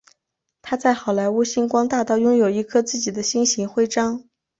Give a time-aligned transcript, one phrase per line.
[0.63, 4.27] 他在好莱坞星光大道拥有一颗自己的星形徽章。